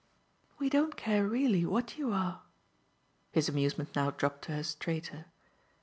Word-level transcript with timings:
"We 0.57 0.67
don't 0.67 0.97
care 0.97 1.27
really 1.27 1.63
what 1.63 1.99
you 1.99 2.11
are." 2.11 2.41
His 3.33 3.47
amusement 3.47 3.95
now 3.95 4.09
dropped 4.09 4.45
to 4.45 4.53
her 4.53 4.63
straighter. 4.63 5.25